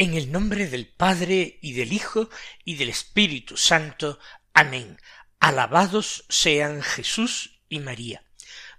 [0.00, 2.30] En el nombre del Padre y del Hijo
[2.64, 4.18] y del Espíritu Santo.
[4.54, 4.98] Amén.
[5.40, 8.24] Alabados sean Jesús y María.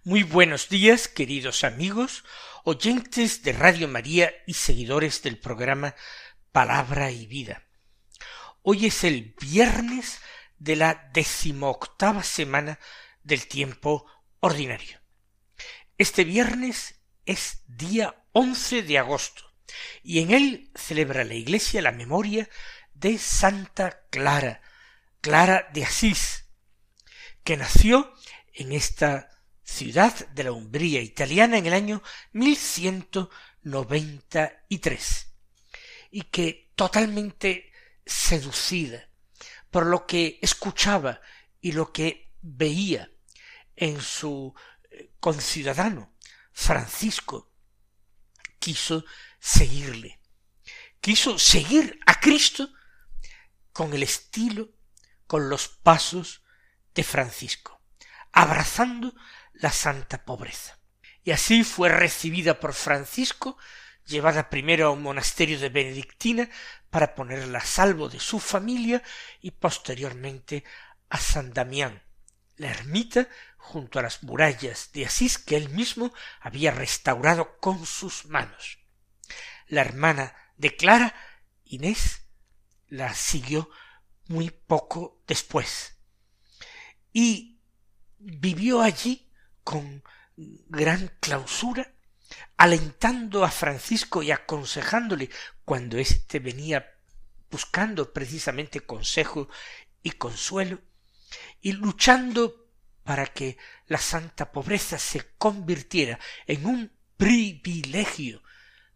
[0.04, 2.24] Muy buenos días, queridos amigos,
[2.64, 5.94] oyentes de Radio María y seguidores del programa
[6.52, 7.68] Palabra y Vida.
[8.64, 10.22] Hoy es el viernes
[10.58, 12.80] de la decimoctava semana
[13.22, 14.08] del tiempo
[14.40, 15.00] ordinario.
[16.00, 16.96] Este viernes
[17.28, 19.51] es día once de agosto
[20.04, 22.50] y en él celebra la Iglesia la memoria
[22.94, 24.62] de Santa Clara,
[25.22, 26.46] Clara de Asís,
[27.44, 28.14] que nació
[28.54, 29.30] en esta
[29.64, 35.28] ciudad de la Umbría italiana en el año 1193
[36.12, 37.72] y que totalmente
[38.06, 39.08] seducida
[39.70, 41.22] por lo que escuchaba
[41.62, 43.10] y lo que veía
[43.76, 44.54] en su
[44.90, 46.12] eh, conciudadano
[46.52, 47.52] Francisco,
[48.60, 49.06] quiso
[49.42, 50.22] seguirle.
[51.02, 52.70] Quiso seguir a Cristo
[53.74, 54.70] con el estilo,
[55.26, 56.44] con los pasos
[56.94, 57.82] de Francisco,
[58.32, 59.14] abrazando
[59.54, 60.78] la santa pobreza.
[61.24, 63.58] Y así fue recibida por Francisco,
[64.06, 66.50] llevada primero a un monasterio de Benedictina
[66.92, 69.02] para ponerla a salvo de su familia
[69.42, 70.64] y posteriormente
[71.10, 72.04] a San Damián,
[72.58, 73.28] la ermita
[73.58, 78.81] junto a las murallas de Asís que él mismo había restaurado con sus manos
[79.72, 81.16] la hermana de Clara,
[81.64, 82.24] Inés,
[82.90, 83.70] la siguió
[84.28, 85.98] muy poco después.
[87.14, 87.62] Y
[88.20, 89.32] vivió allí
[89.64, 90.04] con
[90.36, 91.94] gran clausura,
[92.58, 95.30] alentando a Francisco y aconsejándole
[95.64, 96.94] cuando éste venía
[97.50, 99.48] buscando precisamente consejo
[100.04, 100.82] y consuelo,
[101.62, 102.68] y luchando
[103.04, 103.58] para que
[103.88, 108.44] la santa pobreza se convirtiera en un privilegio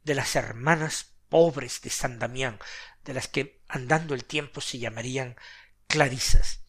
[0.05, 2.59] de las hermanas pobres de San Damián,
[3.03, 5.35] de las que andando el tiempo se llamarían
[5.87, 6.61] clarisas.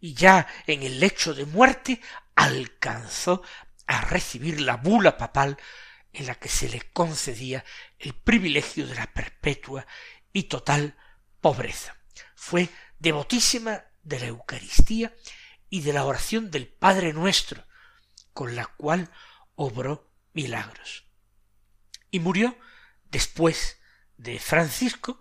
[0.00, 2.00] Y ya en el lecho de muerte
[2.34, 3.42] alcanzó
[3.86, 5.58] a recibir la bula papal
[6.12, 7.64] en la que se le concedía
[7.98, 9.86] el privilegio de la perpetua
[10.32, 10.96] y total
[11.40, 11.96] pobreza.
[12.34, 12.68] Fue
[12.98, 15.14] devotísima de la Eucaristía
[15.68, 17.66] y de la oración del Padre nuestro,
[18.32, 19.10] con la cual
[19.54, 21.11] obró milagros
[22.12, 22.56] y murió
[23.10, 23.78] después
[24.16, 25.18] de Francisco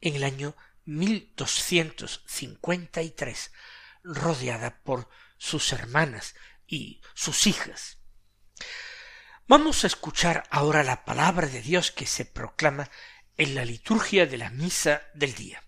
[0.00, 3.50] en el año 1253,
[4.04, 6.36] rodeada por sus hermanas
[6.68, 7.98] y sus hijas.
[9.48, 12.88] Vamos a escuchar ahora la palabra de Dios que se proclama
[13.36, 15.64] en la liturgia de la misa del día.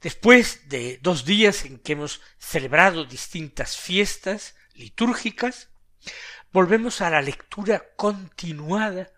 [0.00, 5.70] Después de dos días en que hemos celebrado distintas fiestas litúrgicas,
[6.52, 9.10] volvemos a la lectura continuada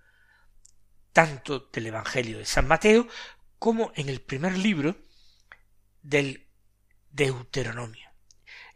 [1.19, 3.09] tanto del Evangelio de San Mateo
[3.59, 4.95] como en el primer libro
[6.01, 6.47] del
[7.11, 8.09] Deuteronomio.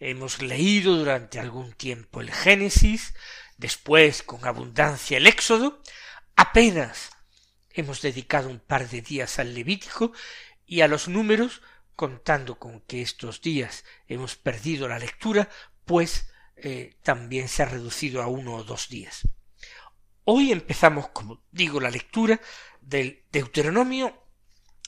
[0.01, 3.15] Hemos leído durante algún tiempo el Génesis,
[3.59, 5.81] después con abundancia el Éxodo,
[6.35, 7.11] apenas
[7.71, 10.11] hemos dedicado un par de días al Levítico
[10.67, 11.63] y a los números,
[11.95, 15.49] contando con que estos días hemos perdido la lectura,
[15.85, 19.29] pues eh, también se ha reducido a uno o dos días.
[20.25, 22.41] Hoy empezamos, como digo, la lectura
[22.81, 24.23] del Deuteronomio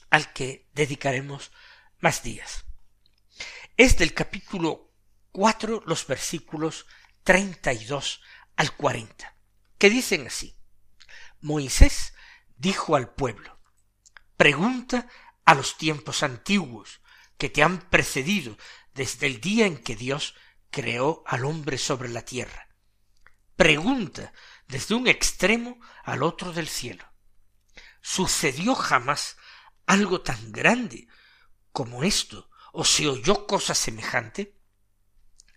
[0.09, 1.51] al que dedicaremos
[1.99, 2.65] más días.
[3.75, 4.93] Es del capítulo
[5.31, 6.85] cuatro los versículos
[7.23, 8.21] treinta y dos
[8.55, 9.35] al cuarenta,
[9.77, 10.55] que dicen así.
[11.41, 12.13] Moisés
[12.55, 13.59] dijo al pueblo,
[14.37, 15.09] pregunta
[15.43, 17.01] a los tiempos antiguos
[17.37, 18.57] que te han precedido
[18.93, 20.35] desde el día en que Dios
[20.69, 22.69] creó al hombre sobre la tierra.
[23.57, 24.31] Pregunta
[24.67, 27.05] desde un extremo al otro del cielo.
[28.01, 29.37] ¿Sucedió jamás
[29.85, 31.07] algo tan grande
[31.71, 32.49] como esto?
[32.71, 34.59] ¿O se oyó cosa semejante?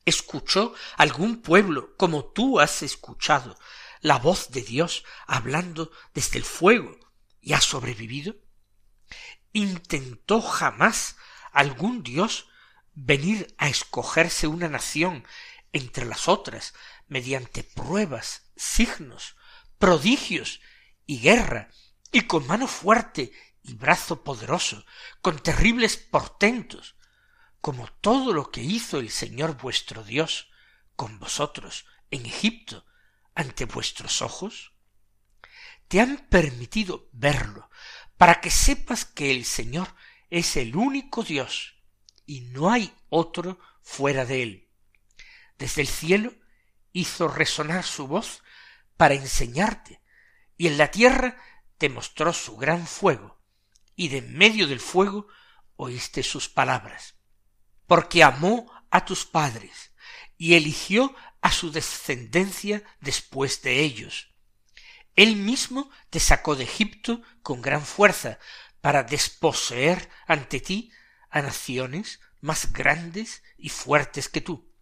[0.05, 3.59] ¿Escuchó algún pueblo como tú has escuchado
[4.01, 6.97] la voz de Dios hablando desde el fuego
[7.41, 8.37] y ha sobrevivido?
[9.53, 11.17] ¿Intentó jamás
[11.53, 12.49] algún dios
[12.95, 15.27] venir a escogerse una nación
[15.73, 16.75] entre las otras
[17.07, 19.37] mediante pruebas, signos,
[19.79, 20.61] prodigios
[21.07, 21.71] y guerra,
[22.13, 23.33] y con mano fuerte
[23.63, 24.85] y brazo poderoso,
[25.23, 26.97] con terribles portentos,
[27.61, 30.51] como todo lo que hizo el Señor vuestro Dios
[30.97, 32.85] con vosotros en Egipto
[33.35, 34.73] ante vuestros ojos?
[35.87, 37.71] Te han permitido verlo,
[38.17, 39.95] para que sepas que el Señor
[40.29, 41.77] es el único Dios,
[42.27, 44.69] y no hay otro fuera de él.
[45.57, 46.35] Desde el cielo
[46.93, 48.43] hizo resonar su voz
[48.99, 50.03] para enseñarte,
[50.59, 51.41] y en la tierra
[51.79, 53.41] te mostró su gran fuego,
[53.97, 55.29] y de en medio del fuego
[55.77, 57.15] oíste sus palabras.
[57.87, 59.93] Porque amó a tus padres,
[60.37, 64.35] y eligió a su descendencia después de ellos.
[65.15, 68.39] Él mismo te sacó de Egipto con gran fuerza,
[68.81, 70.93] para desposeer ante ti
[71.31, 74.73] a naciones más grandes y fuertes que tú,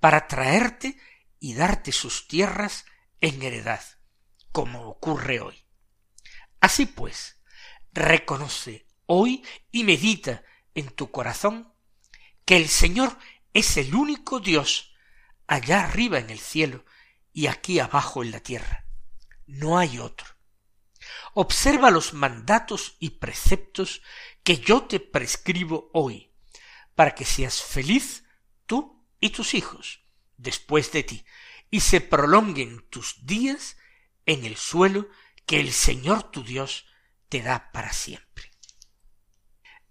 [0.00, 0.98] para traerte
[1.38, 2.84] y darte sus tierras
[3.22, 3.82] en heredad,
[4.50, 5.64] como ocurre hoy.
[6.60, 7.40] Así pues,
[7.92, 10.42] reconoce hoy y medita
[10.74, 11.72] en tu corazón
[12.44, 13.16] que el Señor
[13.54, 14.94] es el único Dios
[15.46, 16.84] allá arriba en el cielo
[17.32, 18.86] y aquí abajo en la tierra.
[19.46, 20.26] No hay otro.
[21.34, 24.02] Observa los mandatos y preceptos
[24.42, 26.32] que yo te prescribo hoy,
[26.94, 28.24] para que seas feliz
[28.66, 30.04] tú y tus hijos
[30.36, 31.24] después de ti,
[31.72, 33.78] y se prolonguen tus días
[34.26, 35.08] en el suelo
[35.46, 36.84] que el Señor tu Dios
[37.30, 38.52] te da para siempre.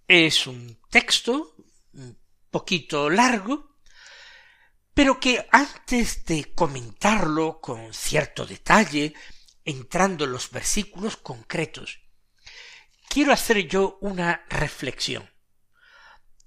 [0.07, 1.56] Es un texto
[1.94, 2.19] un
[2.51, 3.80] poquito largo,
[4.94, 9.16] pero que antes de comentarlo con cierto detalle,
[9.66, 12.00] entrando en los versículos concretos,
[13.10, 15.27] quiero hacer yo una reflexión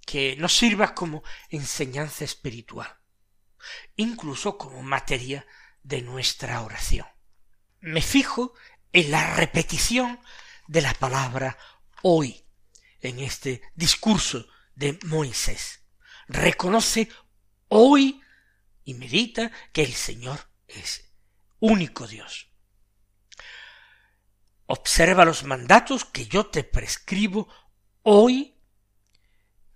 [0.07, 2.97] que nos sirva como enseñanza espiritual,
[3.97, 5.47] incluso como materia
[5.83, 7.07] de nuestra oración.
[7.81, 8.55] Me fijo
[8.93, 10.21] en la repetición
[10.67, 11.59] de la palabra
[12.03, 12.45] hoy
[13.01, 15.81] en este discurso de Moisés.
[16.27, 17.09] Reconoce
[17.69, 18.23] hoy
[18.85, 21.05] y medita que el Señor es
[21.61, 22.51] único Dios.
[24.67, 27.49] Observa los mandatos que yo te prescribo
[28.03, 28.59] hoy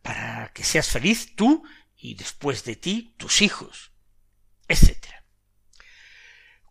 [0.02, 1.62] para que seas feliz tú
[1.98, 3.92] y después de ti tus hijos,
[4.68, 4.96] etc.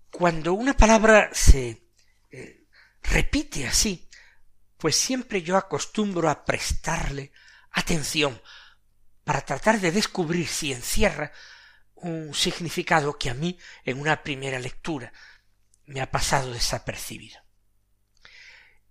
[0.09, 1.89] Cuando una palabra se
[2.31, 2.65] eh,
[3.03, 4.09] repite así,
[4.77, 7.31] pues siempre yo acostumbro a prestarle
[7.71, 8.41] atención
[9.23, 11.33] para tratar de descubrir si encierra
[11.95, 15.11] un significado que a mí en una primera lectura
[15.85, 17.41] me ha pasado desapercibido.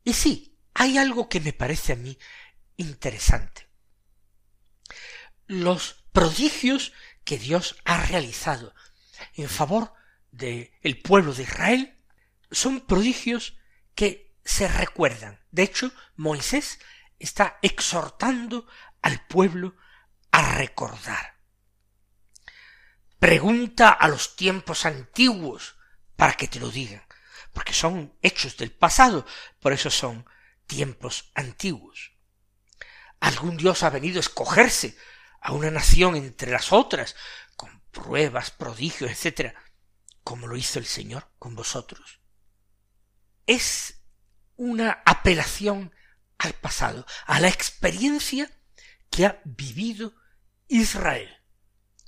[0.05, 2.19] Y sí, hay algo que me parece a mí
[2.77, 3.69] interesante.
[5.47, 8.75] Los prodigios que Dios ha realizado
[9.35, 9.93] en favor
[10.31, 12.03] del el pueblo de Israel
[12.51, 13.59] son prodigios
[13.95, 15.45] que se recuerdan.
[15.51, 16.79] De hecho, Moisés
[17.19, 18.67] está exhortando
[19.03, 19.77] al pueblo
[20.31, 21.37] a recordar.
[23.19, 25.77] Pregunta a los tiempos antiguos
[26.17, 27.05] para que te lo digan,
[27.53, 29.27] porque son hechos del pasado,
[29.61, 30.25] por eso son
[30.67, 32.13] tiempos antiguos.
[33.21, 34.97] Algún Dios ha venido a escogerse
[35.47, 37.15] a una nación entre las otras,
[37.55, 39.55] con pruebas, prodigios, etc.,
[40.25, 42.19] como lo hizo el Señor con vosotros.
[43.47, 44.03] Es
[44.57, 45.95] una apelación
[46.39, 48.51] al pasado, a la experiencia
[49.09, 50.17] que ha vivido
[50.67, 51.33] Israel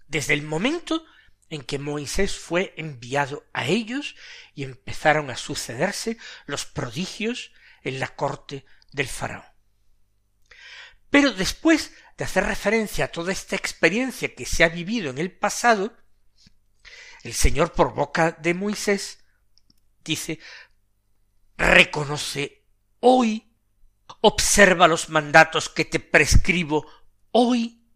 [0.08, 1.04] desde el momento
[1.48, 4.16] en que Moisés fue enviado a ellos
[4.52, 7.52] y empezaron a sucederse los prodigios
[7.84, 9.46] en la corte del faraón.
[11.08, 15.30] Pero después de hacer referencia a toda esta experiencia que se ha vivido en el
[15.30, 15.96] pasado,
[17.22, 19.24] el Señor por boca de Moisés
[20.02, 20.40] dice,
[21.56, 22.66] reconoce
[22.98, 23.54] hoy,
[24.20, 26.84] observa los mandatos que te prescribo
[27.30, 27.86] hoy.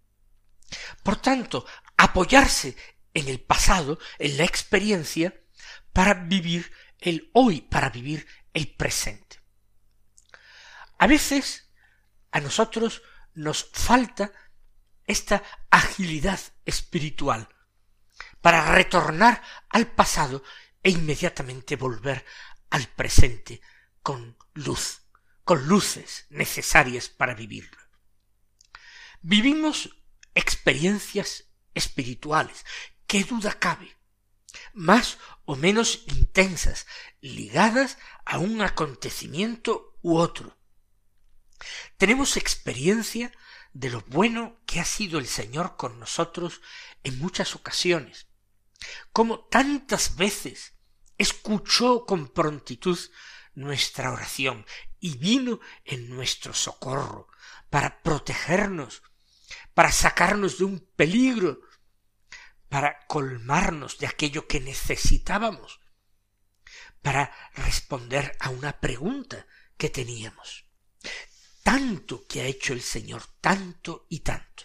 [1.03, 2.77] Por tanto, apoyarse
[3.15, 5.35] en el pasado, en la experiencia,
[5.93, 9.41] para vivir el hoy, para vivir el presente.
[10.99, 11.73] A veces
[12.31, 13.03] a nosotros
[13.35, 14.33] nos falta
[15.07, 17.49] esta agilidad espiritual
[18.41, 20.43] para retornar al pasado
[20.83, 22.25] e inmediatamente volver
[22.71, 23.61] al presente
[24.03, 25.03] con luz,
[25.45, 27.79] con luces necesarias para vivirlo.
[29.21, 29.97] Vivimos
[30.35, 32.65] experiencias espirituales,
[33.07, 33.97] qué duda cabe,
[34.73, 36.87] más o menos intensas,
[37.21, 40.57] ligadas a un acontecimiento u otro.
[41.97, 43.33] Tenemos experiencia
[43.73, 46.61] de lo bueno que ha sido el Señor con nosotros
[47.05, 48.27] en muchas ocasiones,
[49.13, 50.75] como tantas veces
[51.19, 52.99] escuchó con prontitud
[53.55, 54.67] nuestra oración
[54.99, 57.29] y vino en nuestro socorro
[57.71, 59.03] para protegernos,
[59.75, 61.61] para sacarnos de un peligro,
[62.69, 65.81] para colmarnos de aquello que necesitábamos,
[67.03, 70.67] para responder a una pregunta que teníamos.
[71.63, 74.65] Tanto que ha hecho el Señor, tanto y tanto.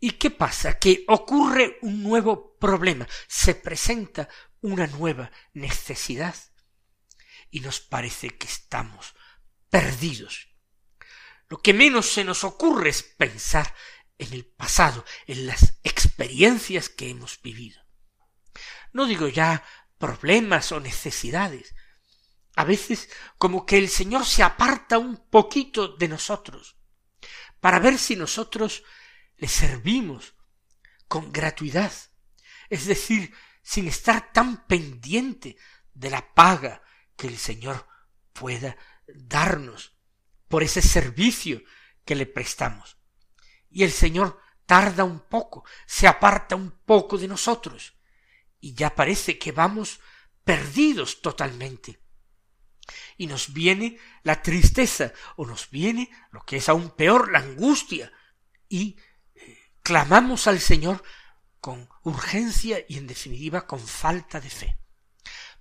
[0.00, 0.78] ¿Y qué pasa?
[0.78, 4.28] Que ocurre un nuevo problema, se presenta
[4.60, 6.34] una nueva necesidad
[7.50, 9.14] y nos parece que estamos
[9.68, 10.48] perdidos.
[11.48, 13.74] Lo que menos se nos ocurre es pensar
[14.18, 17.82] en el pasado, en las experiencias que hemos vivido.
[18.92, 19.64] No digo ya
[19.98, 21.74] problemas o necesidades.
[22.54, 26.76] A veces como que el Señor se aparta un poquito de nosotros
[27.60, 28.82] para ver si nosotros
[29.36, 30.34] le servimos
[31.08, 31.92] con gratuidad,
[32.68, 35.56] es decir, sin estar tan pendiente
[35.94, 36.82] de la paga
[37.16, 37.86] que el Señor
[38.32, 39.96] pueda darnos
[40.48, 41.62] por ese servicio
[42.04, 42.98] que le prestamos.
[43.70, 47.94] Y el Señor tarda un poco, se aparta un poco de nosotros,
[48.60, 50.00] y ya parece que vamos
[50.44, 52.01] perdidos totalmente.
[53.22, 58.12] Y nos viene la tristeza, o nos viene, lo que es aún peor, la angustia,
[58.68, 58.96] y
[59.34, 61.02] eh, clamamos al Señor
[61.60, 64.82] con urgencia y en definitiva con falta de fe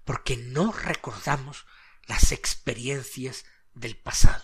[0.03, 1.65] porque no recordamos
[2.07, 4.43] las experiencias del pasado.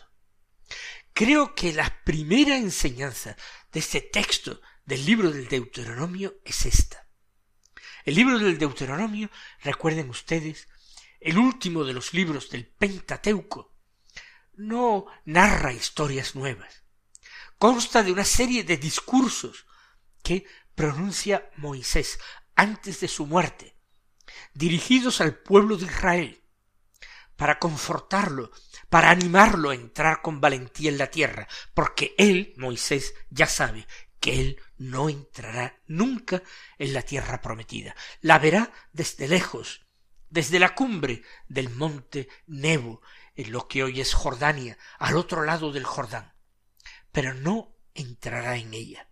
[1.14, 3.36] Creo que la primera enseñanza
[3.72, 7.08] de este texto del libro del Deuteronomio es esta.
[8.06, 9.30] El libro del Deuteronomio,
[9.62, 10.70] recuerden ustedes,
[11.20, 13.74] el último de los libros del Pentateuco,
[14.56, 16.84] no narra historias nuevas.
[17.58, 19.66] Consta de una serie de discursos
[20.24, 20.46] que
[20.76, 22.20] pronuncia Moisés
[22.56, 23.78] antes de su muerte
[24.54, 26.44] dirigidos al pueblo de Israel,
[27.36, 28.52] para confortarlo,
[28.90, 33.86] para animarlo a entrar con valentía en la tierra, porque él, Moisés, ya sabe
[34.20, 36.42] que él no entrará nunca
[36.80, 37.96] en la tierra prometida.
[38.22, 39.86] La verá desde lejos,
[40.30, 43.02] desde la cumbre del monte Nebo,
[43.36, 46.34] en lo que hoy es Jordania, al otro lado del Jordán,
[47.12, 49.10] pero no entrará en ella.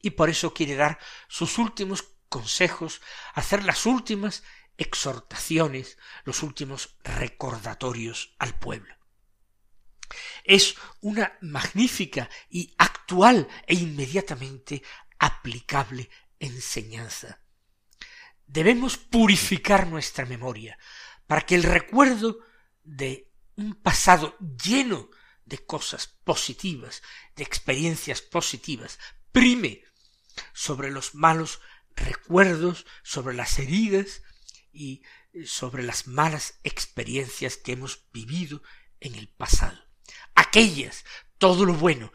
[0.00, 3.00] Y por eso quiere dar sus últimos consejos,
[3.34, 4.42] hacer las últimas
[4.76, 8.94] exhortaciones, los últimos recordatorios al pueblo.
[10.44, 14.82] Es una magnífica y actual e inmediatamente
[15.18, 16.08] aplicable
[16.38, 17.40] enseñanza.
[18.46, 20.78] Debemos purificar nuestra memoria
[21.26, 22.38] para que el recuerdo
[22.84, 25.10] de un pasado lleno
[25.44, 27.02] de cosas positivas,
[27.34, 28.98] de experiencias positivas,
[29.32, 29.82] prime
[30.52, 31.60] sobre los malos
[31.94, 34.22] recuerdos, sobre las heridas
[34.72, 35.02] y
[35.44, 38.62] sobre las malas experiencias que hemos vivido
[39.00, 39.78] en el pasado.
[40.34, 41.04] Aquellas,
[41.38, 42.12] todo lo bueno,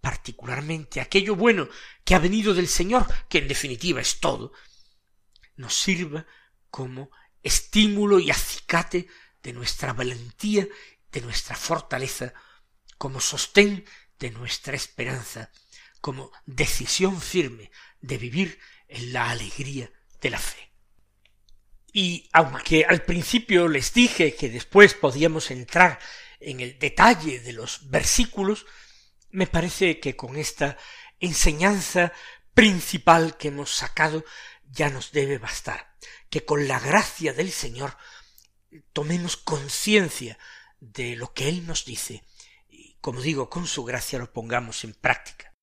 [0.00, 1.68] particularmente aquello bueno
[2.04, 4.52] que ha venido del Señor, que en definitiva es todo,
[5.56, 6.26] nos sirva
[6.70, 7.10] como
[7.42, 9.06] estímulo y acicate
[9.42, 10.66] de nuestra valentía,
[11.12, 12.32] de nuestra fortaleza,
[12.98, 13.84] como sostén
[14.18, 15.50] de nuestra esperanza,
[16.00, 17.70] como decisión firme
[18.00, 18.58] de vivir
[18.88, 20.72] en la alegría de la fe.
[21.92, 25.98] Y aunque al principio les dije que después podíamos entrar
[26.40, 28.66] en el detalle de los versículos,
[29.30, 30.76] me parece que con esta
[31.20, 32.12] enseñanza
[32.52, 34.24] principal que hemos sacado
[34.74, 35.96] ya nos debe bastar,
[36.28, 37.96] que con la gracia del Señor
[38.92, 40.38] tomemos conciencia
[40.80, 42.24] de lo que Él nos dice
[42.68, 45.53] y, como digo, con su gracia lo pongamos en práctica.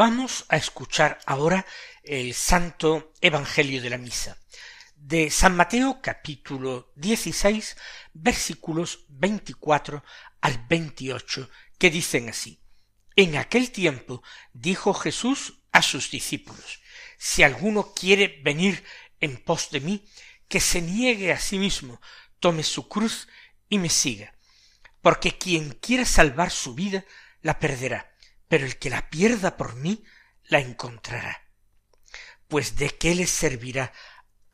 [0.00, 1.66] Vamos a escuchar ahora
[2.04, 4.38] el Santo Evangelio de la Misa
[4.94, 7.76] de San Mateo capítulo 16
[8.12, 10.04] versículos 24
[10.40, 12.60] al 28 que dicen así.
[13.16, 16.80] En aquel tiempo dijo Jesús a sus discípulos,
[17.18, 18.84] si alguno quiere venir
[19.18, 20.08] en pos de mí,
[20.46, 22.00] que se niegue a sí mismo,
[22.38, 23.26] tome su cruz
[23.68, 24.32] y me siga.
[25.02, 27.04] Porque quien quiera salvar su vida,
[27.42, 28.14] la perderá,
[28.48, 30.04] pero el que la pierda por mí,
[30.44, 31.42] la encontrará.
[32.48, 33.92] Pues de qué le servirá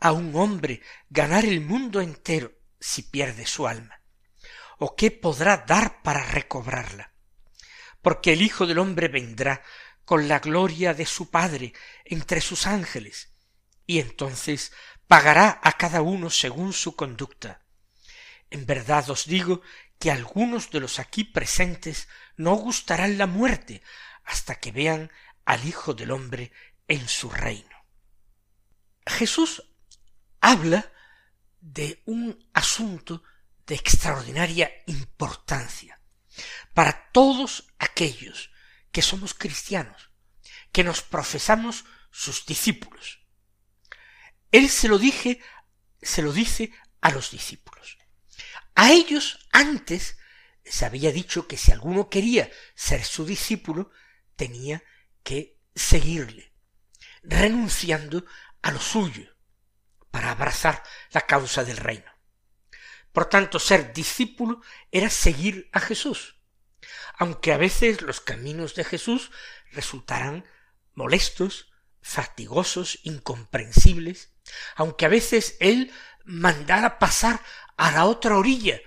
[0.00, 4.02] a un hombre ganar el mundo entero si pierde su alma?
[4.78, 7.14] ¿O qué podrá dar para recobrarla?
[8.02, 9.62] Porque el Hijo del hombre vendrá
[10.04, 11.72] con la gloria de su Padre
[12.04, 13.30] entre sus ángeles,
[13.86, 14.72] y entonces
[15.06, 17.64] pagará a cada uno según su conducta.
[18.50, 19.62] En verdad os digo
[19.98, 23.82] que algunos de los aquí presentes no gustarán la muerte
[24.24, 25.10] hasta que vean
[25.44, 26.52] al Hijo del hombre
[26.88, 27.76] en su reino.
[29.06, 29.62] Jesús
[30.40, 30.90] habla
[31.60, 33.22] de un asunto
[33.66, 36.00] de extraordinaria importancia
[36.74, 38.50] para todos aquellos
[38.90, 40.10] que somos cristianos,
[40.72, 43.20] que nos profesamos sus discípulos.
[44.52, 45.40] Él se lo dije,
[46.02, 47.98] se lo dice a los discípulos.
[48.74, 50.16] A ellos antes
[50.64, 53.90] se había dicho que si alguno quería ser su discípulo,
[54.36, 54.82] tenía
[55.22, 56.52] que seguirle,
[57.22, 58.24] renunciando
[58.62, 59.34] a lo suyo,
[60.10, 62.10] para abrazar la causa del reino.
[63.12, 66.40] Por tanto, ser discípulo era seguir a Jesús,
[67.16, 69.30] aunque a veces los caminos de Jesús
[69.72, 70.44] resultaran
[70.94, 74.32] molestos, fatigosos, incomprensibles,
[74.76, 75.92] aunque a veces él
[76.24, 77.40] mandara pasar
[77.76, 78.80] a la otra orilla,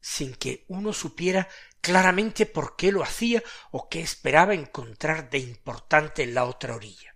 [0.00, 1.48] sin que uno supiera
[1.80, 7.14] claramente por qué lo hacía o qué esperaba encontrar de importante en la otra orilla.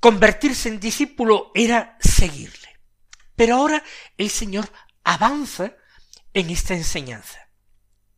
[0.00, 2.78] Convertirse en discípulo era seguirle.
[3.34, 3.82] Pero ahora
[4.16, 4.70] el Señor
[5.04, 5.76] avanza
[6.34, 7.48] en esta enseñanza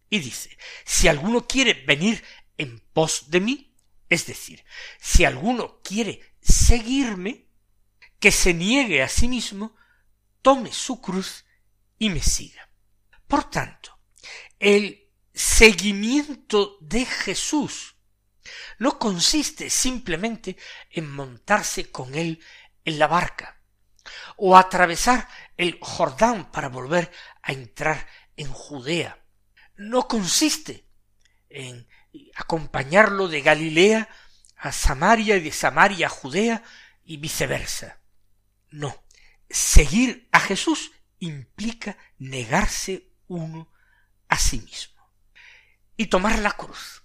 [0.09, 2.25] y dice, si alguno quiere venir
[2.59, 3.77] en pos de mí,
[4.09, 4.65] es decir,
[4.99, 7.47] si alguno quiere seguirme,
[8.19, 9.77] que se niegue a sí mismo,
[10.43, 11.45] tome su cruz
[11.99, 12.69] y me siga.
[13.27, 13.99] Por tanto,
[14.59, 17.97] el seguimiento de Jesús
[18.79, 20.57] no consiste simplemente
[20.91, 22.43] en montarse con él
[22.85, 23.61] en la barca
[24.37, 29.23] o atravesar el Jordán para volver a entrar en Judea.
[29.77, 30.87] No consiste
[31.49, 31.87] en
[32.35, 34.09] acompañarlo de Galilea
[34.57, 36.63] a Samaria y de Samaria a Judea
[37.05, 38.01] y viceversa.
[38.71, 39.05] No,
[39.51, 43.73] seguir a Jesús implica negarse uno
[44.29, 45.01] a sí mismo
[45.97, 47.03] y tomar la cruz.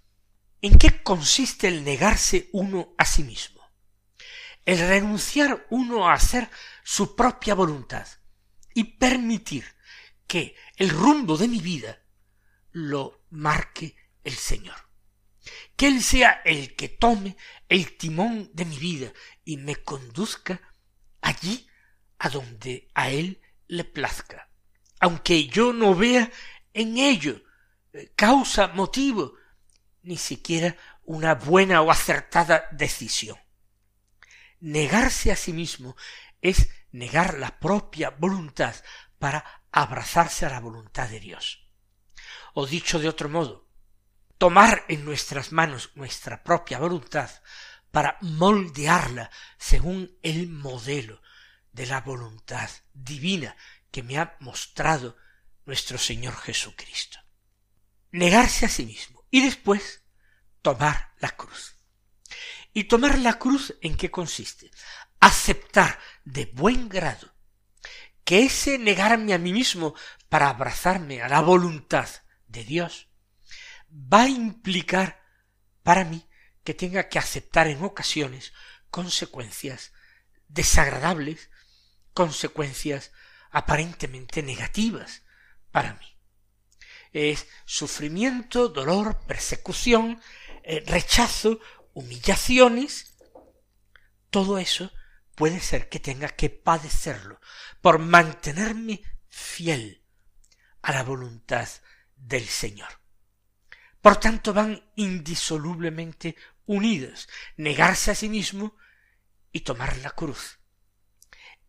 [0.61, 3.61] ¿En qué consiste el negarse uno a sí mismo?
[4.63, 6.49] El renunciar uno a hacer
[6.83, 8.07] su propia voluntad
[8.73, 9.65] y permitir
[10.27, 12.01] que el rumbo de mi vida
[12.71, 14.75] lo marque el Señor.
[15.75, 17.37] Que Él sea el que tome
[17.69, 20.61] el timón de mi vida y me conduzca
[21.21, 21.67] allí
[22.25, 24.49] a donde a Él le plazca,
[24.99, 26.31] aunque yo no vea
[26.73, 27.39] en ello
[27.93, 29.35] eh, causa, motivo,
[30.01, 33.37] ni siquiera una buena o acertada decisión.
[34.59, 35.95] Negarse a sí mismo
[36.41, 38.73] es negar la propia voluntad
[39.19, 41.69] para abrazarse a la voluntad de Dios.
[42.55, 43.67] O dicho de otro modo,
[44.39, 47.29] tomar en nuestras manos nuestra propia voluntad
[47.91, 51.21] para moldearla según el modelo
[51.75, 53.55] de la voluntad divina
[53.91, 55.17] que me ha mostrado
[55.65, 57.19] nuestro Señor Jesucristo.
[58.11, 60.01] Negarse a sí mismo y después
[60.61, 61.75] tomar la cruz.
[62.73, 64.71] ¿Y tomar la cruz en qué consiste?
[65.19, 67.33] Aceptar de buen grado
[68.23, 69.93] que ese negarme a mí mismo
[70.29, 72.09] para abrazarme a la voluntad
[72.47, 73.09] de Dios
[73.91, 75.23] va a implicar
[75.83, 76.25] para mí
[76.63, 78.53] que tenga que aceptar en ocasiones
[78.89, 79.93] consecuencias
[80.47, 81.49] desagradables,
[82.15, 83.11] consecuencias
[83.51, 85.21] aparentemente negativas
[85.71, 86.17] para mí.
[87.13, 90.19] Es sufrimiento, dolor, persecución,
[90.63, 91.59] eh, rechazo,
[91.93, 93.15] humillaciones,
[94.31, 94.91] todo eso
[95.35, 97.39] puede ser que tenga que padecerlo
[97.81, 100.03] por mantenerme fiel
[100.81, 101.67] a la voluntad
[102.15, 103.01] del Señor.
[104.01, 108.75] Por tanto, van indisolublemente unidos, negarse a sí mismo
[109.51, 110.59] y tomar la cruz.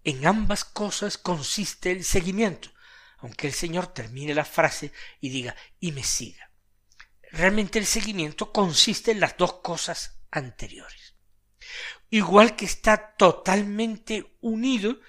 [0.07, 2.71] En ambas cosas consiste el seguimiento,
[3.19, 6.47] aunque el Señor termine la frase y diga y me siga
[7.33, 11.15] realmente el seguimiento consiste en las dos cosas anteriores.
[12.11, 15.01] Igual que está totalmente unido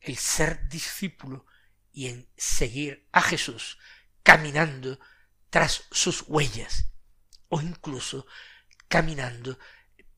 [0.00, 1.46] el ser discípulo
[1.92, 3.78] y en seguir a Jesús
[4.22, 4.98] caminando
[5.48, 6.86] tras sus huellas
[7.48, 8.26] o incluso
[8.88, 9.58] caminando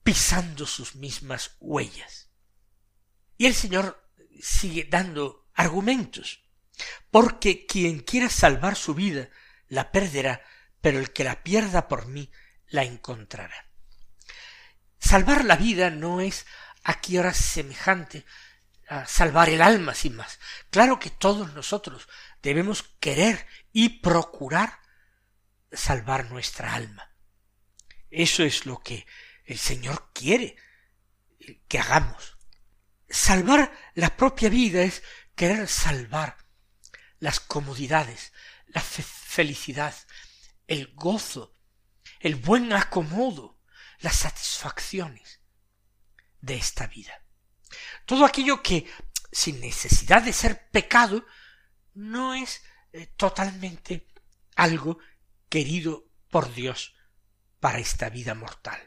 [0.02, 2.30] pisando sus mismas huellas.
[3.38, 4.01] Y el Señor
[4.42, 6.42] sigue dando argumentos,
[7.12, 9.28] porque quien quiera salvar su vida
[9.68, 10.42] la perderá,
[10.80, 12.30] pero el que la pierda por mí
[12.68, 13.68] la encontrará.
[14.98, 16.44] Salvar la vida no es
[16.82, 18.24] aquí ahora semejante
[18.88, 20.40] a salvar el alma sin más.
[20.70, 22.08] Claro que todos nosotros
[22.42, 24.80] debemos querer y procurar
[25.70, 27.14] salvar nuestra alma.
[28.10, 29.06] Eso es lo que
[29.44, 30.56] el Señor quiere
[31.68, 32.31] que hagamos.
[33.12, 35.02] Salvar la propia vida es
[35.34, 36.38] querer salvar
[37.18, 38.32] las comodidades,
[38.68, 39.94] la felicidad,
[40.66, 41.54] el gozo,
[42.20, 43.60] el buen acomodo,
[43.98, 45.40] las satisfacciones
[46.40, 47.12] de esta vida.
[48.06, 48.90] Todo aquello que,
[49.30, 51.26] sin necesidad de ser pecado,
[51.92, 52.62] no es
[52.94, 54.08] eh, totalmente
[54.56, 54.98] algo
[55.50, 56.94] querido por Dios
[57.60, 58.80] para esta vida mortal.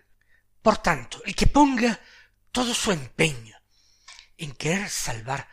[0.64, 2.00] Por tanto, el que ponga
[2.52, 3.55] todo su empeño
[4.38, 5.48] en querer salvar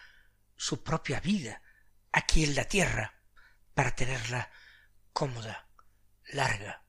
[0.57, 1.63] su propia vida
[2.13, 3.15] aquí en la tierra
[3.75, 4.51] para tenerla
[5.13, 5.69] cómoda,
[6.33, 6.85] larga,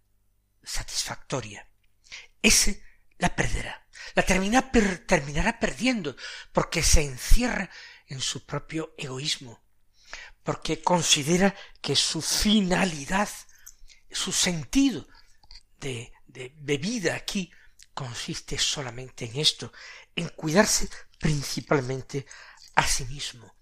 [0.63, 1.67] satisfactoria,
[2.41, 2.83] ese
[3.17, 6.15] la perderá, la terminará perdiendo
[6.51, 7.69] porque se encierra
[8.07, 9.63] en su propio egoísmo,
[10.43, 13.29] porque considera que su finalidad,
[14.11, 15.07] su sentido
[15.79, 17.51] de de, vida aquí
[17.93, 19.71] consiste solamente en esto,
[20.15, 20.89] en cuidarse
[21.23, 22.27] principalmente
[22.75, 23.55] a sí mismo,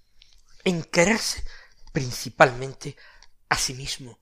[0.63, 1.45] en quererse
[1.91, 2.97] principalmente
[3.49, 4.19] a sí mismo.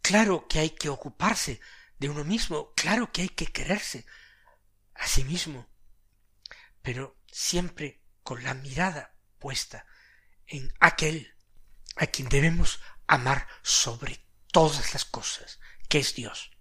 [0.00, 1.60] Claro que hay que ocuparse
[1.98, 4.06] de uno mismo, claro que hay que quererse
[4.94, 5.68] a sí mismo,
[6.80, 9.84] pero siempre con la mirada puesta
[10.46, 11.34] en aquel
[11.96, 16.52] a quien debemos amar sobre todas las cosas, que es Dios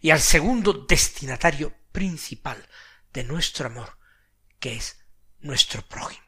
[0.00, 2.68] y al segundo destinatario principal
[3.12, 3.98] de nuestro amor,
[4.64, 4.96] que es
[5.40, 6.24] nuestro prójimo.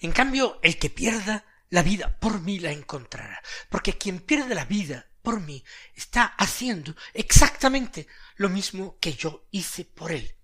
[0.00, 4.64] En cambio, el que pierda la vida por mí la encontrará, porque quien pierde la
[4.64, 10.34] vida por mí está haciendo exactamente lo mismo que yo hice por él.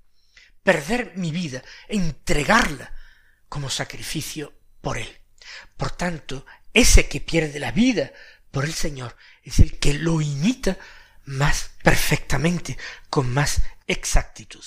[0.63, 2.95] Perder mi vida, entregarla
[3.49, 5.21] como sacrificio por él.
[5.77, 8.13] Por tanto, ese que pierde la vida
[8.53, 10.79] por el Señor es el que lo imita
[11.25, 12.79] más perfectamente,
[13.11, 14.65] con más exactitud.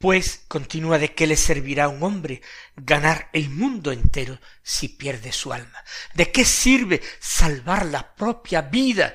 [0.00, 2.40] Pues continúa de qué le servirá a un hombre
[2.74, 5.84] ganar el mundo entero si pierde su alma.
[6.14, 9.14] ¿De qué sirve salvar la propia vida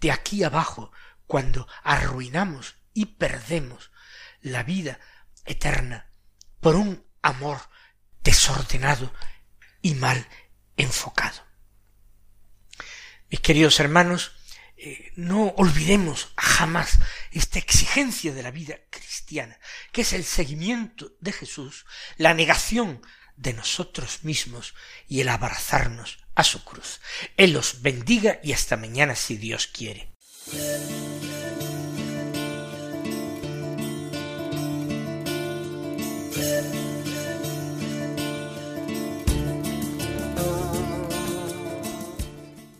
[0.00, 0.92] de aquí abajo
[1.26, 3.90] cuando arruinamos y perdemos
[4.42, 5.00] la vida
[5.44, 6.08] eterna
[6.60, 7.58] por un amor
[8.22, 9.12] desordenado
[9.82, 10.24] y mal
[10.76, 11.42] enfocado?
[13.28, 14.36] Mis queridos hermanos,
[14.76, 17.00] eh, no olvidemos jamás
[17.38, 19.58] esta exigencia de la vida cristiana,
[19.92, 21.84] que es el seguimiento de Jesús,
[22.16, 23.02] la negación
[23.36, 24.74] de nosotros mismos
[25.06, 27.00] y el abrazarnos a su cruz.
[27.36, 30.12] Él los bendiga y hasta mañana si Dios quiere.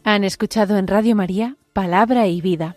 [0.04, 2.76] Han escuchado en Radio María Palabra y Vida.